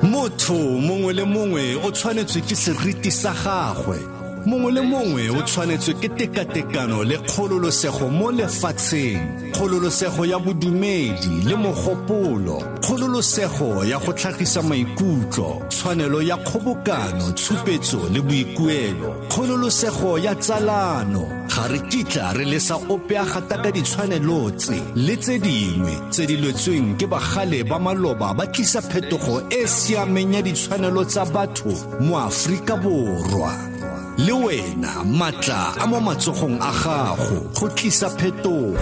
[0.00, 3.98] 木头梦为了梦为我穿的最近是绿地沙哈会
[4.46, 9.52] mongwe le mongwe o tshwanetswe ke tekatekano le kgololosego mo lefatsheng.
[9.52, 12.62] Kgololosego ya bodumedi le mogopolo.
[12.80, 15.62] Kgololosego ya go tlhagisa maikutlo.
[15.68, 19.14] Tshwanelo ya kgobokano tshupetso le boikuelo.
[19.28, 21.46] Kgololosego ya tsalano.
[21.48, 26.26] Ga re kitla re lesa ope a gata ka ditshwanelo tse le tse dingwe tse
[26.26, 31.24] di lwetsweng ke bagale ba maloba ba tlisa phetogo e e siameng ya ditshwanelo tsa
[31.24, 33.71] batho mo aforika borwa
[34.18, 38.76] le wena matla a mo matsogong a gago go tlisa phetogo.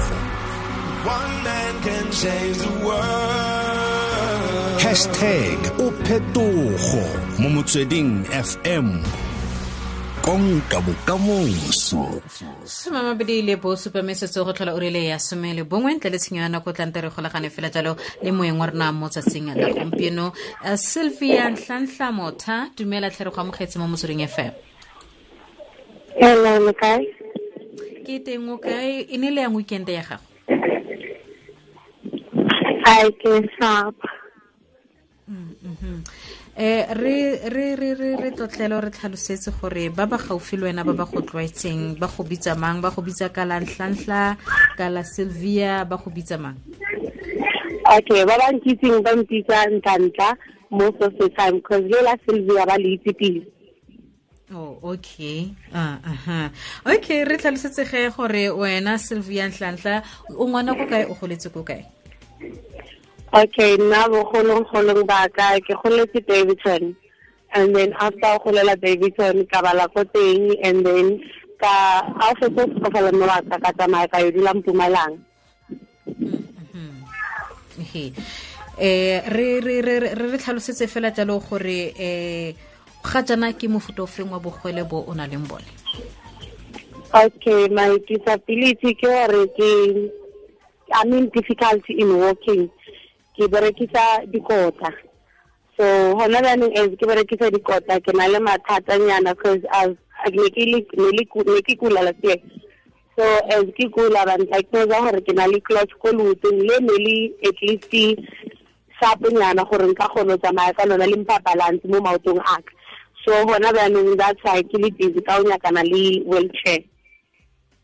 [4.82, 7.04] Hashtag o phetogo
[7.38, 8.98] mo motsweding fm
[10.22, 12.20] konka bokamoso.
[12.64, 16.18] Some mabedi le bo supametsetse go tlhola o rile ya some le bongwe ntle le
[16.18, 19.70] tshenyo ya nako tlante re golagane fela jalo le moeng wa rena mo tsatsing la
[19.72, 20.32] gompieno.
[20.64, 24.69] Uh, sylvia nhlanhla motha dumela tlhe re go amogetse mo motsweding fm
[26.20, 27.00] Hello, Mekay.
[28.04, 30.20] Ke te ngokay, ini le ang weekend ya ka?
[32.84, 33.96] Ay, ke sap.
[35.24, 36.00] Mm, mm, mm.
[36.60, 40.84] Eh, re re re re re totlelo re tlhalosetse gore ba ba gaufi le wena
[40.84, 44.36] ba ba go tlwaetseng ba go bitsa mang ba go bitsa ka la ntlhantlha
[44.76, 46.58] ka la sylvia ba go bitsa mang
[47.96, 50.36] okay ba ba nkitseng ba mpitsa ntlhantlha
[50.68, 53.46] most of the time because le la sylvia ba le itse pele
[54.54, 55.54] oh okay.
[55.74, 56.50] Ah aha.
[56.86, 60.02] Okay re tlhalosetse ge gore wena sylvia nhlanhla
[60.36, 61.84] o ngwana ko kae o goletse ko kae?
[63.30, 66.96] Okay, nna bogolong-golong ba ka ke goletse Davidson.
[67.54, 71.22] And then after o golela Davidson ka bala ko teng and then
[71.62, 75.30] ka a fetsa sekofela mme wa ka ka tsamaya ka yo dula Mpumalanga.
[77.80, 78.12] ehe
[78.78, 82.54] eh re tlhalosetse fela jalo gore eh
[83.02, 85.66] ga jana ke mofuta ofeng wa bogwele bo o na leng bone
[87.12, 89.70] Okay, my disability ke gore ke
[90.94, 92.70] I mean difficulty in walking.
[93.34, 94.94] Ke berekisa dikota.
[95.74, 99.90] So hona jaanong as ke berekisa dikota ke na le mathatanyana because as
[100.30, 102.38] ne ke ke kula last year.
[103.18, 103.26] So
[103.58, 107.16] as ke kula ba ntakisetsa gore ke na le clutch ko leotong le ne le
[107.42, 108.22] at least
[109.02, 112.72] saponyana gore nka kgone go tsamaya ka lona le mpa balance mo maotong a ka.
[113.24, 116.84] So hona jaanong that's why ke le busy ka o nyakana le wheelchair.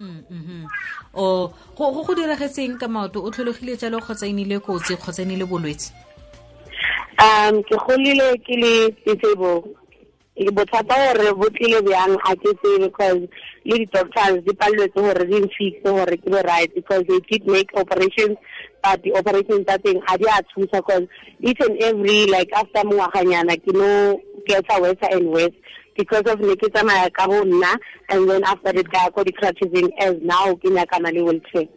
[0.01, 0.67] Mm, mhm.
[1.15, 5.25] o go go diragetseng ka maoto o tlholegile jalo kgotsa e nnile kotsi kgotsa e
[5.25, 5.89] nnile bolwetse
[7.17, 9.73] um ke golile ke le disabled
[10.37, 13.25] ke bothata gore bo tlile bjang a ke tsebe because
[13.65, 17.73] le di-doctors di paleletse gore di nfixe gore ke be right because they did make
[17.73, 18.37] operations
[18.85, 21.09] but di-operations tsa teng ga di a thusa because
[21.41, 25.57] each and every like after mongwaganyana ke no getsa worse and worse
[25.97, 27.73] because of ne ke tsamaya ka bo nna
[28.09, 31.69] and then after that ka ya ko di-crutchesing as now ke nyakana le wheelchair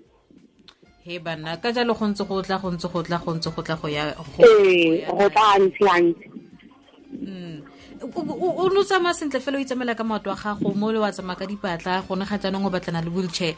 [1.04, 3.62] he banna ka jalo go ntse go tla go ntse go tla go ntse go
[3.64, 6.26] tla go ya go tla gantsi gantsi
[7.10, 7.66] Mm.
[8.02, 11.36] O no tsamaya sentle fela o itsamela ka maoto a gago mo le wa tsamaya
[11.36, 13.56] ka dipatla gone ga jaanong o batlana le wheelchair.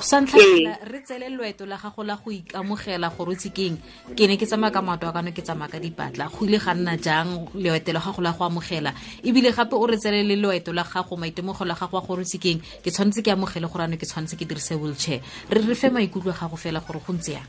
[0.00, 3.78] Sa ntlha fela, re tsele loeto la gago la go ikamogela gore o itse keng
[4.16, 6.26] ke ne ke tsamaya ka maoto a kano ke tsamaya ka dipatla.
[6.26, 8.92] Go ile ga nna jang loeto la gago la go amogela?
[9.22, 12.26] Ebile gape o re tsele le loeto la gago maitemogelo a gago a gore o
[12.26, 15.22] itse keng ke tshwanetse ke amogele gore ano ke tshwanetse ke dirise wheelchair.
[15.50, 17.46] Re re fe maikutlo a gago fela gore go ntse yang?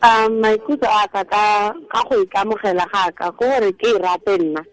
[0.00, 4.64] Um maikutlo a ka ka go ikamogela ga ka ke gore ke e rate nna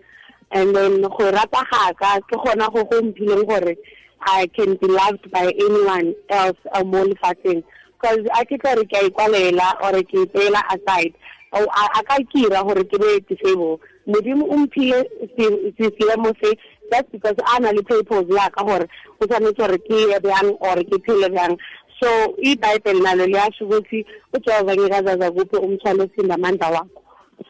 [0.51, 3.75] and then go rata ga ka ke gona go go mphileng gore
[4.21, 7.63] i can be loved by anyone else mo lefatsheng.
[8.01, 11.13] Because a ke tlo re ke a ikwalela or ke ipeela aside
[11.53, 15.03] a ka kira gore ke be disable modimo o mphile
[15.37, 16.57] se- se-
[16.91, 18.87] just because a na le purpose ya ka gore
[19.19, 21.57] o tshwanetse gore ke ye bjang or ke phele bjang.
[22.01, 27.00] So ibhayibheli nalo liyasho ukuthi ujehova ngeke azaza kuphi umthwalo osinda amandla wakho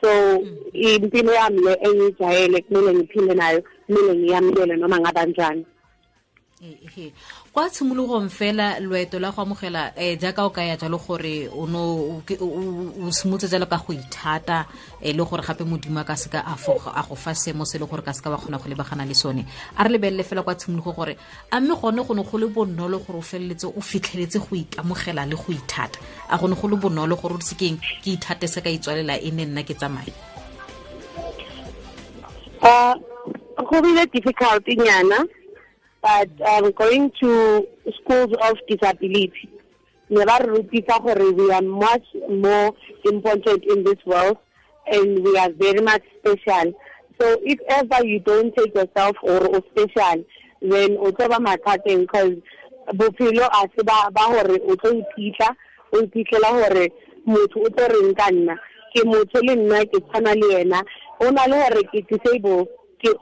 [0.02, 0.40] so
[0.74, 5.66] impilo yami le engiyijwayele kumele ngiphile nayo kumele ngiyamukele noma ngabanjani.
[5.66, 5.81] ehe
[7.54, 13.12] kwa tshimologong fela loeto la go amogela um jaaka o ka ya jalo gore o
[13.12, 14.68] simotse jalo ka go ithata
[15.02, 16.56] um le gore gape modimo a ka seka a
[17.02, 19.44] go fa seemo se e le gore ka seka ba kgona go lebagana le sone.
[19.76, 21.18] A re lebelele fela kwa tshimologo gore
[21.52, 25.26] a mme gone go ne go le bonolo gore o feleletse o fitlheletse go ikamogela
[25.26, 25.98] le go ithata.
[26.30, 29.46] A gone go le bonolo gore o sekeng ke ithate se ka itswalela e ne
[29.46, 30.14] nna ke tsamaye.
[32.62, 32.94] Uh
[33.66, 35.26] go bile difficult nyana
[36.02, 37.68] but um, going to
[38.02, 39.50] schools of disability.
[40.10, 42.74] Ne ba we are much more
[43.06, 44.38] important in this world
[44.88, 46.74] and we are very much special.
[47.20, 49.40] So if ever you don't take yourself or
[49.72, 50.26] special
[50.62, 52.36] then o tlo ba because
[52.94, 55.56] bophelo a se ba gore o tlo iphitlha
[55.94, 56.90] o iphitlhela gore
[57.26, 58.56] motho o tlo reng ka nna.
[58.94, 60.84] Ke motho le nna ke tshwana le yena.
[61.22, 62.66] O na le gore ke disable
[63.00, 63.14] ke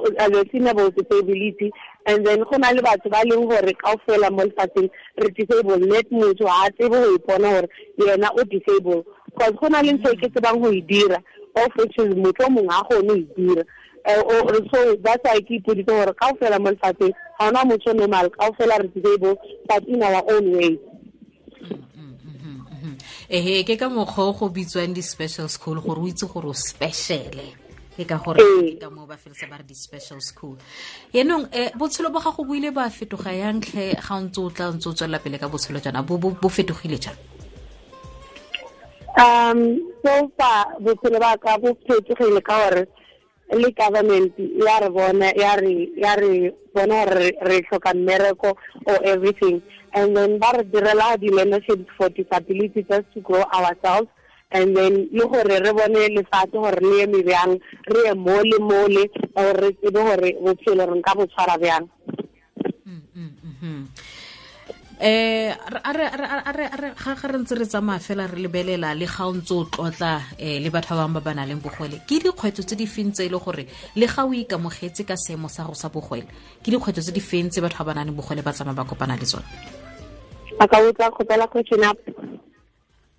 [0.95, 1.71] disability
[2.05, 6.09] and then go na le batho ba leng gore kaofela mo lefatsheng re disable net
[6.11, 7.67] motho a tsebe go ipona gore
[7.97, 9.05] yena o disable.
[9.25, 11.17] Because go na le ntho ke tsebang go e dira
[11.55, 13.63] of which is motho mongwe a kgone go e dira.
[14.05, 14.23] Uh,
[14.73, 18.51] so that's why ke ipoditse gore kao fela mo lefatsheng ga ona motho normal kao
[18.53, 19.37] fela re disabled
[19.67, 20.79] but in our own way.
[23.29, 27.58] Ehe ke ka mokgwa o go bitswang di-special school gore o itse gore o speciale
[27.99, 28.39] ke ka gore
[28.79, 30.55] ka moo ba felisa ba re di-special school.
[31.11, 34.87] Yanong um botshelo bo gago bo ile ba fetoga yantlhe ga ntse o tla ntse
[34.87, 37.19] o tswelela pele ka botshelo jaana bo fetogile jang?
[39.19, 42.87] Um so far botshelo ba ka bo fetogile ka gore
[43.51, 48.55] le government ya re bona ya re ya re bona gore re tlhoka mmereko
[48.87, 49.61] or everything.
[49.91, 54.07] And then ba re direla di-learnerships for disability just to grow ourselves
[54.51, 59.03] and then le gore re bone lefatshe gore le eme bjang re ye mole mole
[59.35, 61.87] or re tsebe gore bophelo re nka bo tshwara bjang.
[65.01, 66.05] Eh a re
[66.97, 70.59] ga re ntse re tsamaya fela re lebelela le ga o ntse o tlotla um
[70.63, 73.23] le batho ba bangwe ba ba nang leng bogwele ke dikgwetlho tse di feng tse
[73.25, 73.63] e le gore
[73.95, 76.25] le ga o ikamogetse ka seemo sa go sa bogwele
[76.59, 78.83] ke dikgwetlho tse di feng tse batho ba ba nang le bogwele ba tsamaya ba
[78.83, 79.45] kopana le tsone?
[80.59, 81.95] A ka botsa kgopela question up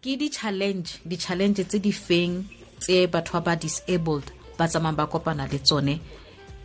[0.01, 2.49] ke di-challenge di-challenge tse di feng
[2.81, 6.01] tse batho ba ba disabled ba tsamayng ba kopana le tsone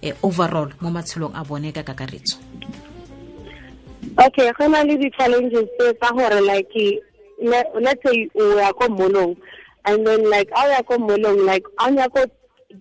[0.04, 2.40] um overall mo matshelong a bone ka kakaretso?
[4.16, 6.72] Okay go na le di-challenges tse tsa gore like
[7.84, 9.36] let's say o ya ko molong
[9.84, 12.24] and then like a o ya ko molong like a o nyako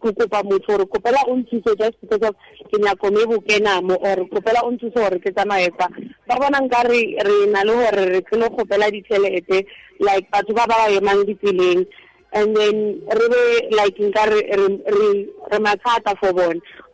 [0.00, 2.35] go kopa motho gore kopela o nthuse just because of
[2.70, 5.88] ke nyako me bo kenamo or kopela o nthuse gore ke tsamaye kwa.
[6.29, 9.67] Ba bona nka re re na le gore re ditšhelete
[10.00, 11.87] like batho ba ba ba emang ditseleng
[12.32, 16.32] and then re be like nka re mathata for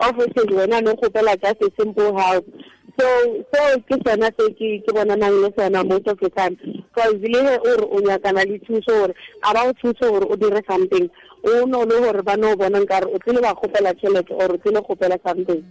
[0.01, 0.83] offices wena
[1.43, 2.45] just a simple help
[3.01, 6.57] so so ke sona se ke ke bonanang le sona most of the time.
[6.95, 9.15] Because le o nyakana le thuso gore
[9.45, 11.09] a ba o thuse gore o dire something
[11.43, 14.59] o no le gore ba no bona nkare o tlile ba kgopela tšhelete or o
[14.59, 15.65] tlile kgopela something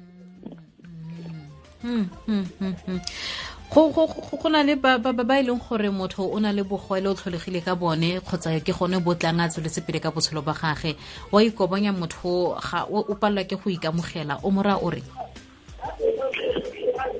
[3.71, 7.75] go na le ba e leng gore motho o na le bogwele o tlholegile ka
[7.75, 10.97] bone kgotsa ke gone botlang a tsweletse pele ka botshelo ba gage.
[11.31, 12.57] Wa ikobanya motho
[12.89, 14.39] o palelwa ke go ikamogela.
[14.43, 15.03] O mora o re?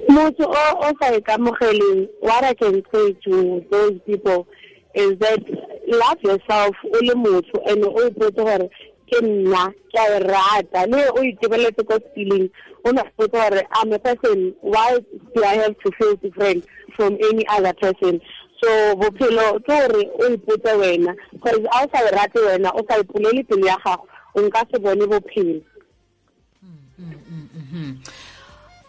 [0.09, 4.47] Motho o sa ikamogeleng what i can say to those people
[4.95, 8.69] is that love yourself o le motho and o ipotse gore
[9.09, 10.85] ke nna ke a e rata.
[10.87, 12.49] Le o itebeletse ko feeling
[12.85, 14.99] o na ipotse gore i'm a person why
[15.35, 16.65] do i have to feel different
[16.95, 18.21] from any other person?
[18.61, 18.69] So
[19.01, 23.01] bophelo ke gore o ipotse wena because a o sa e rate wena o sa
[23.01, 25.61] ipolele pelo ya gago o nka se bone bophelo.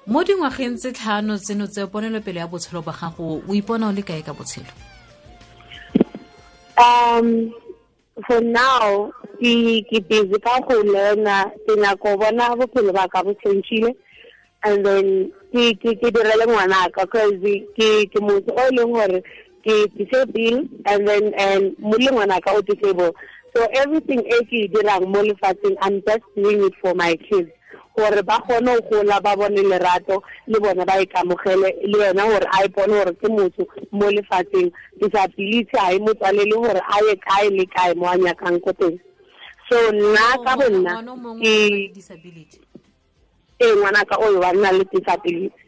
[0.06, 4.02] Mo dingwageng tse tlhano tseno tse ponelopele ya botshelo ba gago o ipona o le
[4.02, 4.89] kae ka botshelo
[6.80, 7.52] um
[8.26, 13.34] for now ke ke busy ka go learna ke nyako bona bophelo ba ka bo
[13.44, 13.92] changile
[14.64, 19.20] and then ke ke ke direle ngwanaka cause ke ke motho o leng gore
[19.64, 23.12] ke disable and then and mo le ngwanaka o disable.
[23.56, 27.50] So everything e ke dirang mo lefatsheng i'm just doing it for my kids
[27.96, 32.46] gore ba kgone go gola ba bone lerato le bone ba ikamogele le yena gore
[32.52, 37.16] a ipone gore ke motho mo lefatsheng disability a e mo tswalele gore a ye
[37.16, 38.98] kae le kae mo a nyakang ko teng.
[39.68, 40.92] So nna ka bo nna
[43.60, 45.60] ee ngwanaka oyo wa nna le disability.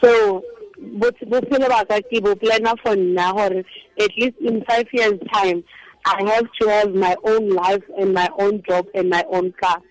[0.00, 0.42] So
[0.78, 3.64] bophelo ba ka ke bo plana for nna gore
[3.98, 5.62] at least in five years time
[6.04, 9.82] I have to have my own life and my own job and my own car.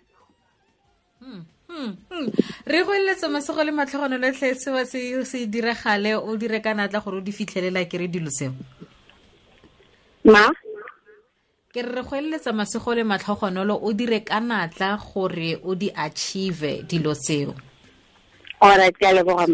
[2.65, 7.03] re go eletsa masego le matlhogono lotlhe sewa se se diragale o dire ka natla
[7.03, 8.53] gore o di fitlhelela ke re dilo seo
[10.25, 10.49] ma?
[11.73, 16.83] Ke re go eletsa masego le matlhogonolo o dire ka natla gore o di achieve
[16.87, 17.53] dilo tseo.
[18.61, 19.45] Alright ke a leboga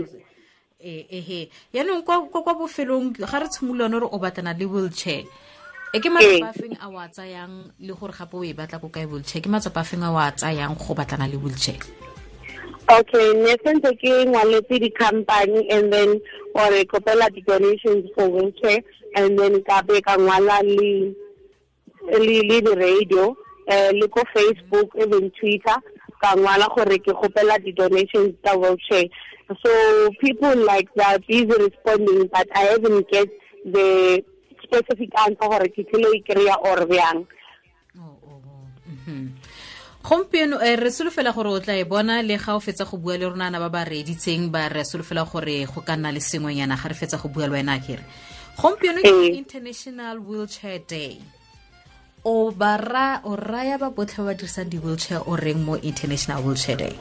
[0.83, 5.23] ehe yaanong kwa bofelong ga re tshimolone gore o batlana le wheelchair
[5.93, 8.89] e ke matsapa feng a o a tsayang le gore gape o e batla ko
[8.89, 9.41] kae wheelchair?
[9.45, 11.77] Ke matsapa feng a o a tsayang go batlana le wheelchair?
[12.89, 16.17] Okay ne sentse ke ngwaletse di-company and then
[16.57, 18.81] or kopela di-donations for wheelchair
[19.15, 21.13] and then ka be ka ngwala le
[22.09, 23.29] le di-radio
[23.69, 25.77] um le ko facebook even twitter
[26.17, 29.05] ka ngwala gore ke gopela di-donations tsa wheelchair.
[29.61, 33.29] So people like that busy responding but i haven't get
[33.63, 34.23] the
[34.73, 36.81] specific answer gore ke tlile e kry-a or.
[38.83, 39.29] Mhm.
[40.03, 43.25] gompieno re solofela gore o tla e bona le ga o fetsa go bua le
[43.29, 46.95] ronana ba ba reeditseng ba re solofela gore go ka nna le sengwenyana ga re
[46.95, 48.03] fetsa go bua le wena kere
[48.59, 49.37] gompieno ke Ee.
[49.39, 51.21] international wheelchair day
[52.25, 56.77] o ba ra o raya ba botlhe ba dirisang di-wheelchair o reng mo international wheelchair
[56.77, 56.95] day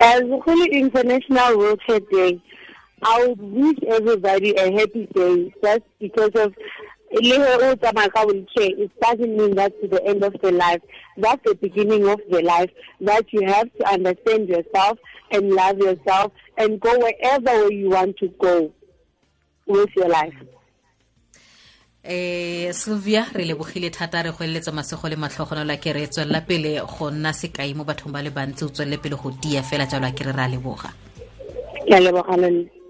[0.00, 2.38] As Huli International Wheelchair Day,
[3.04, 6.54] I would wish everybody a happy day just because of
[7.12, 10.80] le he o tsamaya ka wheelchair, it doesn't mean that's the end of the life.
[11.18, 12.70] That's the beginning of the life.
[13.00, 14.98] That you have to understand yourself
[15.30, 18.72] and love yourself and go wherever you want to go
[19.66, 20.34] with your life.
[22.06, 26.42] eh sylvia re lebogile thata re go eletsa masego le matlhogonolo a ke re tswelela
[26.44, 29.88] pele go nna sekai mo bathong ba le bantsi o tswelele pele go tia fela
[29.88, 30.92] jalo a ke re a leboga
[31.88, 32.83] Ke a leboga le nna.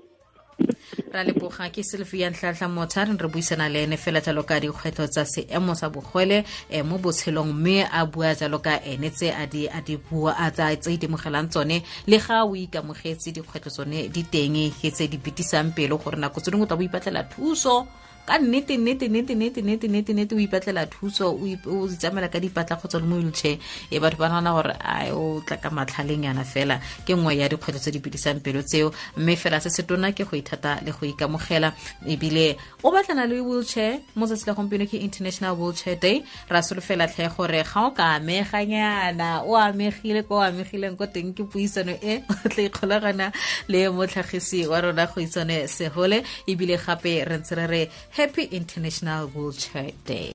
[1.14, 5.06] Ra leboga ke sylvia ntlhatlha motha re re buisana le ene fela jalo ka dikgwetlho
[5.06, 6.42] tsa seemo sa bogwele
[6.74, 10.90] um mo botshelong mme a bua jalo ka ene tse a di bua a tse
[10.90, 11.82] itemogelang tsone.
[12.10, 16.40] Le ga o ikamogetse dikgwetlho tsone di teng ke tse di betisang pele gore nako
[16.40, 17.86] tse dingwe tla bo ipatlela thuso
[18.26, 22.76] ka nnete nnete nnete nnete nnete nnete nnete o ipatlela thuso o itsamela ka dipatla
[22.76, 23.58] kgotsa le mo wheelchair.
[23.90, 26.80] E batho ba nagana gore a o tla ka matlhaleng yana fela.
[27.04, 28.92] Ke nngwe ya dikgwetlho tse di bedisang pelo tseo.
[29.16, 31.74] Mme fela se se tona ke go ithata le go ikamogela.
[32.06, 34.00] Ebile o batlana le wheelchair.
[34.16, 36.24] Mo tsatsi la gompieno ke international wheelchair day.
[36.48, 41.34] Ra solofela tlhe gore ga o ka ameganyana o amegile ko o amegileng ko teng
[41.36, 43.32] ke puisano e o tla ikgolagana
[43.68, 47.82] le motlhagisi wa rona go itsone segole ebile gape re ntse re re
[48.14, 50.32] happy international wheelchair day